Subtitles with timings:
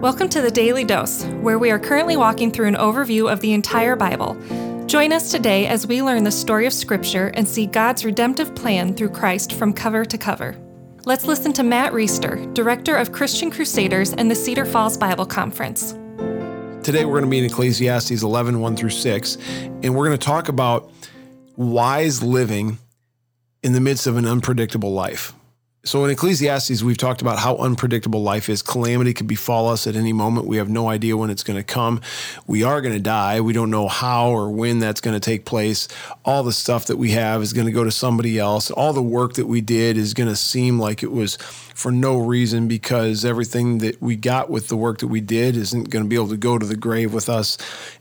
[0.00, 3.52] Welcome to the Daily Dose, where we are currently walking through an overview of the
[3.52, 4.36] entire Bible.
[4.86, 8.94] Join us today as we learn the story of Scripture and see God's redemptive plan
[8.94, 10.56] through Christ from cover to cover.
[11.04, 15.94] Let's listen to Matt Reisetter, Director of Christian Crusaders and the Cedar Falls Bible Conference.
[16.84, 19.36] Today we're going to be in Ecclesiastes 11, 1 through 6,
[19.82, 20.92] and we're going to talk about
[21.56, 22.78] wise living
[23.64, 25.32] in the midst of an unpredictable life.
[25.84, 28.62] So in Ecclesiastes, we've talked about how unpredictable life is.
[28.62, 30.46] Calamity could befall us at any moment.
[30.46, 32.00] We have no idea when it's going to come.
[32.48, 33.40] We are going to die.
[33.40, 35.86] We don't know how or when that's going to take place.
[36.24, 38.72] All the stuff that we have is going to go to somebody else.
[38.72, 42.18] All the work that we did is going to seem like it was for no
[42.18, 46.08] reason because everything that we got with the work that we did isn't going to
[46.08, 47.56] be able to go to the grave with us.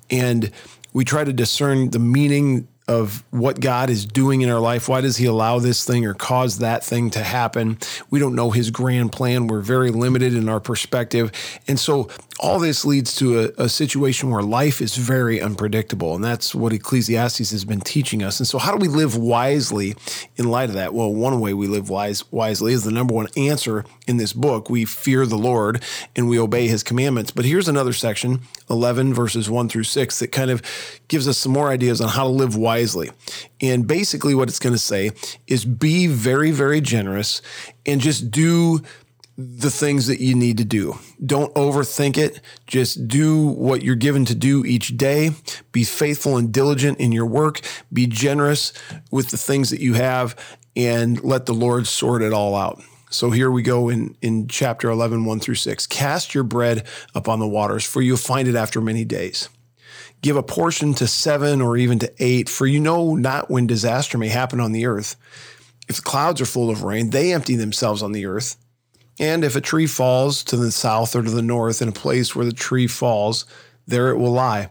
[0.09, 0.51] And
[0.93, 4.87] we try to discern the meaning of what God is doing in our life.
[4.87, 7.77] Why does He allow this thing or cause that thing to happen?
[8.09, 9.47] We don't know His grand plan.
[9.47, 11.31] We're very limited in our perspective.
[11.67, 12.09] And so
[12.39, 16.15] all this leads to a, a, situation where life is very unpredictable.
[16.15, 18.39] And that's what Ecclesiastes has been teaching us.
[18.39, 19.95] And so, how do we live wisely
[20.35, 20.93] in light of that?
[20.93, 24.69] Well, one way we live wise, wisely is the number one answer in this book.
[24.69, 25.83] We fear the Lord
[26.15, 27.31] and we obey his commandments.
[27.31, 30.61] But here's another section, 11 verses 1 through 6, that kind of
[31.07, 32.76] gives us some more ideas on how to live wisely.
[33.61, 35.11] And basically, what it's going to say
[35.47, 37.41] is be very, very generous
[37.85, 38.81] and just do
[39.37, 40.97] the things that you need to do.
[41.23, 42.41] Don't overthink it.
[42.65, 45.31] Just do what you're given to do each day.
[45.71, 47.61] Be faithful and diligent in your work.
[47.93, 48.73] Be generous
[49.11, 50.35] with the things that you have
[50.75, 52.81] and let the Lord sort it all out.
[53.09, 55.87] So here we go in, in chapter 11, 1 through 6.
[55.87, 59.49] Cast your bread upon the waters, for you'll find it after many days.
[60.21, 64.17] Give a portion to seven or even to eight, for you know not when disaster
[64.17, 65.15] may happen on the earth.
[65.87, 68.57] If the clouds are full of rain, they empty themselves on the earth.
[69.19, 72.35] And if a tree falls to the south or to the north in a place
[72.35, 73.45] where the tree falls,
[73.85, 74.69] there it will lie.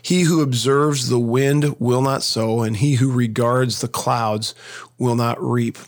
[0.00, 4.54] He who observes the wind will not sow, and he who regards the clouds
[4.98, 5.78] will not reap.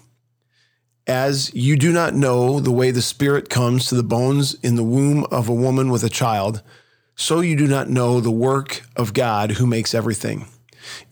[1.07, 4.83] As you do not know the way the Spirit comes to the bones in the
[4.83, 6.63] womb of a woman with a child,
[7.17, 10.47] so you do not know the work of God who makes everything.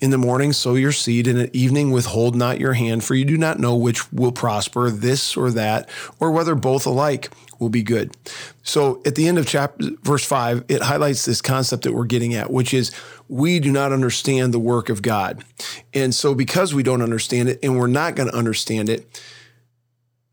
[0.00, 3.24] In the morning, sow your seed, and at evening, withhold not your hand, for you
[3.24, 5.88] do not know which will prosper, this or that,
[6.20, 8.14] or whether both alike will be good.
[8.62, 12.34] So at the end of chapter verse 5, it highlights this concept that we're getting
[12.34, 12.92] at, which is
[13.28, 15.44] we do not understand the work of God.
[15.92, 19.22] And so because we don't understand it and we're not going to understand it,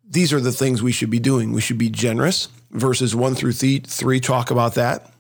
[0.08, 1.54] these are the things we should be doing.
[1.54, 2.50] We should be generous.
[2.72, 5.11] Verses 1 through 3 talk about that.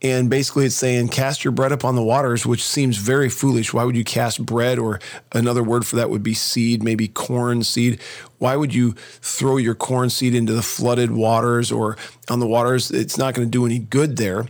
[0.00, 3.74] And basically, it's saying, cast your bread upon the waters, which seems very foolish.
[3.74, 4.78] Why would you cast bread?
[4.78, 5.00] Or
[5.32, 8.00] another word for that would be seed, maybe corn seed.
[8.38, 11.96] Why would you throw your corn seed into the flooded waters or
[12.30, 12.92] on the waters?
[12.92, 14.46] It's not going to do any good there.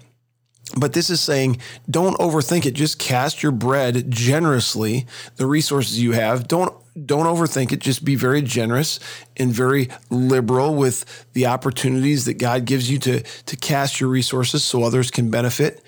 [0.77, 1.59] But this is saying,
[1.91, 2.73] don't overthink it.
[2.73, 5.06] Just cast your bread generously,
[5.37, 6.47] the resources you have.
[6.47, 6.75] Don't
[7.06, 7.79] don't overthink it.
[7.79, 8.99] Just be very generous
[9.37, 14.65] and very liberal with the opportunities that God gives you to, to cast your resources
[14.65, 15.81] so others can benefit.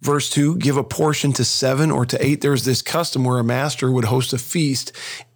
[0.00, 2.40] Verse 2 give a portion to seven or to eight.
[2.40, 4.90] There's this custom where a master would host a feast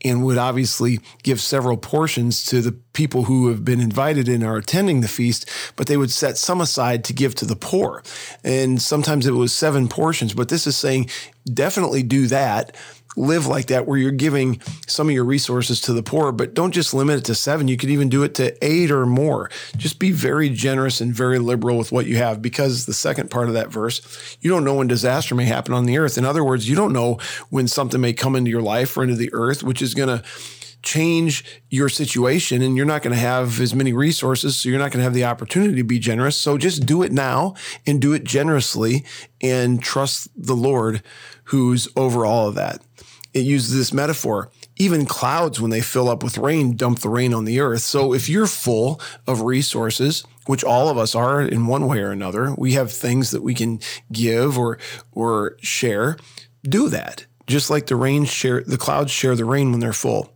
[0.08, 4.56] and would obviously give several portions to the people who have been invited and are
[4.56, 8.02] attending the feast, but they would set some aside to give to the poor.
[8.42, 11.10] And sometimes it was seven portions, but this is saying
[11.52, 12.74] definitely do that
[13.16, 16.72] live like that where you're giving some of your resources to the poor, but don't
[16.72, 17.66] just limit it to seven.
[17.66, 19.50] You could even do it to eight or more.
[19.76, 23.48] Just be very generous and very liberal with what you have because the second part
[23.48, 26.18] of that verse, you don't know when disaster may happen on the earth.
[26.18, 27.18] In other words, you don't know
[27.48, 30.22] when something may come into your life or into the earth, which is going to
[30.82, 34.92] change your situation and you're not going to have as many resources so you're not
[34.92, 37.54] going to have the opportunity to be generous so just do it now
[37.88, 39.04] and do it generously
[39.42, 41.02] and trust the lord
[41.44, 42.80] who's over all of that
[43.36, 44.50] it uses this metaphor.
[44.78, 47.82] Even clouds, when they fill up with rain, dump the rain on the earth.
[47.82, 52.10] So if you're full of resources, which all of us are in one way or
[52.10, 54.78] another, we have things that we can give or
[55.12, 56.16] or share.
[56.62, 57.26] Do that.
[57.46, 60.32] Just like the rain share the clouds share the rain when they're full.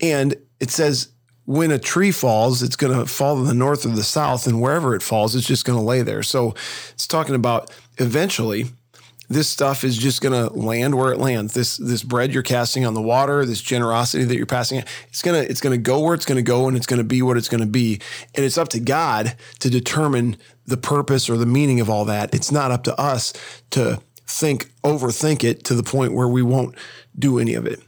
[0.00, 1.08] And it says
[1.44, 4.60] when a tree falls, it's going to fall to the north or the south, and
[4.60, 6.22] wherever it falls, it's just going to lay there.
[6.22, 6.54] So
[6.92, 8.66] it's talking about eventually
[9.28, 11.54] this stuff is just going to land where it lands.
[11.54, 15.38] This this bread you're casting on the water, this generosity that you're passing, it's gonna
[15.38, 18.00] it's gonna go where it's gonna go, and it's gonna be what it's gonna be.
[18.34, 20.36] And it's up to God to determine
[20.66, 22.34] the purpose or the meaning of all that.
[22.34, 23.32] It's not up to us
[23.70, 26.74] to think overthink it to the point where we won't
[27.18, 27.80] do any of it.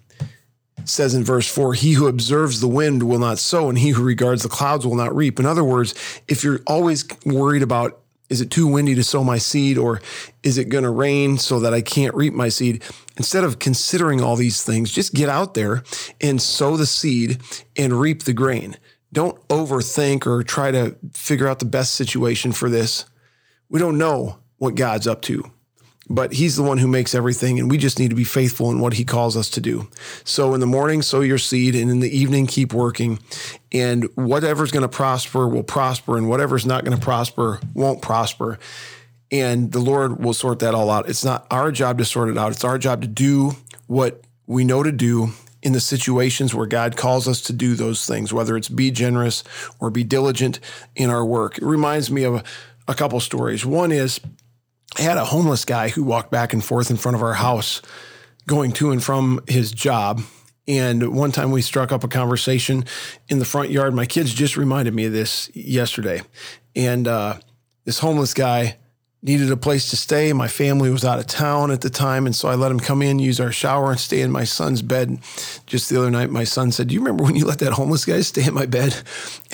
[0.85, 4.03] says in verse 4 He who observes the wind will not sow, and he who
[4.03, 5.39] regards the clouds will not reap.
[5.39, 5.95] In other words,
[6.29, 8.01] if you're always worried about
[8.31, 10.01] is it too windy to sow my seed or
[10.43, 12.83] is it going to rain so that I can't reap my seed?
[13.17, 15.85] Instead of considering all these things, just get out there
[16.23, 17.41] and sow the seed
[17.77, 18.77] and reap the grain.
[19.13, 23.05] Don't overthink or try to figure out the best situation for this.
[23.69, 25.53] We don't know what God's up to
[26.09, 28.81] but he's the one who makes everything and we just need to be faithful in
[28.81, 29.89] what he calls us to do.
[30.25, 33.19] So in the morning sow your seed and in the evening keep working.
[33.73, 38.59] And whatever's going to prosper will prosper and whatever's not going to prosper won't prosper.
[39.31, 41.09] And the lord will sort that all out.
[41.09, 42.53] It's not our job to sort it out.
[42.53, 43.53] It's our job to do
[43.87, 45.31] what we know to do
[45.63, 49.43] in the situations where God calls us to do those things, whether it's be generous
[49.81, 50.61] or be diligent
[50.95, 51.57] in our work.
[51.57, 52.45] It reminds me of a,
[52.87, 53.65] a couple stories.
[53.65, 54.21] One is
[54.97, 57.83] I had a homeless guy who walked back and forth in front of our house
[58.47, 60.21] going to and from his job.
[60.67, 62.85] And one time we struck up a conversation
[63.29, 63.95] in the front yard.
[63.95, 66.23] My kids just reminded me of this yesterday.
[66.75, 67.39] And uh,
[67.85, 68.79] this homeless guy
[69.25, 70.33] needed a place to stay.
[70.35, 72.27] My family was out of town at the time.
[72.27, 74.83] And so I let him come in, use our shower, and stay in my son's
[74.83, 75.19] bed.
[75.67, 78.05] Just the other night, my son said, Do you remember when you let that homeless
[78.05, 78.95] guy stay in my bed?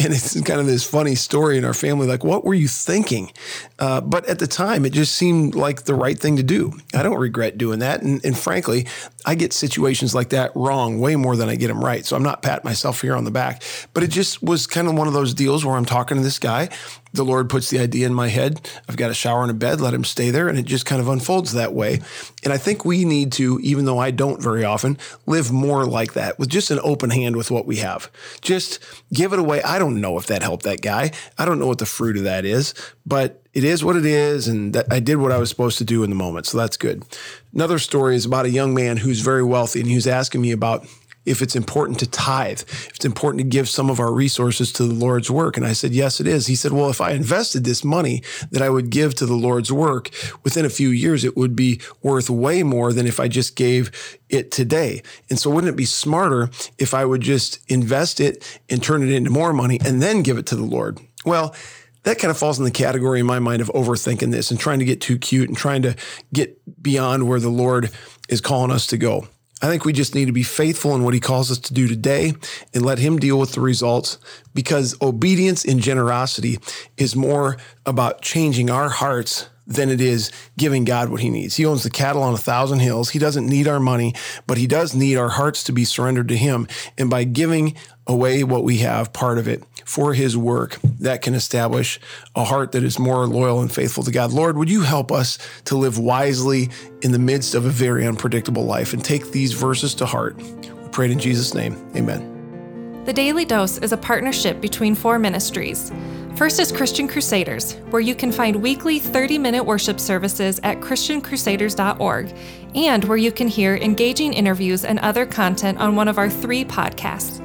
[0.03, 3.31] And it's kind of this funny story in our family like, what were you thinking?
[3.79, 6.73] Uh, but at the time, it just seemed like the right thing to do.
[6.95, 8.01] I don't regret doing that.
[8.01, 8.87] And, and frankly,
[9.27, 12.07] I get situations like that wrong way more than I get them right.
[12.07, 13.63] So I'm not patting myself here on the back.
[13.93, 16.39] But it just was kind of one of those deals where I'm talking to this
[16.39, 16.71] guy
[17.13, 18.71] the Lord puts the idea in my head.
[18.89, 20.49] I've got a shower and a bed, let him stay there.
[20.49, 22.01] And it just kind of unfolds that way.
[22.45, 26.13] And I think we need to, even though I don't very often, live more like
[26.15, 28.11] that with just an open hand with what we have.
[28.41, 28.79] Just
[29.13, 29.63] give it away.
[29.63, 31.13] I don't know if that helped that guy.
[31.39, 32.75] I don't know what the fruit of that is,
[33.05, 34.47] but it is what it is.
[34.47, 36.47] And I did what I was supposed to do in the moment.
[36.47, 37.05] So that's good.
[37.53, 40.53] Another story is about a young man who's very wealthy and he was asking me
[40.53, 40.87] about
[41.31, 44.85] if it's important to tithe, if it's important to give some of our resources to
[44.85, 45.57] the Lord's work.
[45.57, 46.47] And I said, yes, it is.
[46.47, 49.73] He said, well, if I invested this money that I would give to the Lord's
[49.73, 50.11] work
[50.43, 54.19] within a few years, it would be worth way more than if I just gave
[54.29, 55.03] it today.
[55.29, 59.11] And so wouldn't it be smarter if I would just invest it and turn it
[59.11, 60.99] into more money and then give it to the Lord?
[61.25, 61.55] Well,
[62.05, 64.79] that kind of falls in the category in my mind of overthinking this and trying
[64.79, 65.95] to get too cute and trying to
[66.33, 67.91] get beyond where the Lord
[68.29, 69.29] is calling us to go.
[69.63, 71.87] I think we just need to be faithful in what he calls us to do
[71.87, 72.33] today
[72.73, 74.19] and let him deal with the results
[74.55, 76.59] because obedience and generosity
[76.97, 81.57] is more about changing our hearts than it is giving God what he needs.
[81.57, 83.11] He owns the cattle on a thousand hills.
[83.11, 84.15] He doesn't need our money,
[84.47, 86.67] but he does need our hearts to be surrendered to him.
[86.99, 91.35] And by giving away what we have, part of it, for his work, that can
[91.35, 91.99] establish
[92.37, 94.33] a heart that is more loyal and faithful to God.
[94.33, 96.71] Lord, would you help us to live wisely
[97.03, 100.37] in the midst of a very unpredictable life and take these verses to heart?
[100.37, 101.75] We pray in Jesus' name.
[101.97, 103.03] Amen.
[103.05, 105.91] The Daily Dose is a partnership between four ministries.
[106.37, 112.33] First is Christian Crusaders, where you can find weekly 30 minute worship services at ChristianCrusaders.org
[112.77, 116.65] and where you can hear engaging interviews and other content on one of our three
[116.65, 117.45] podcasts.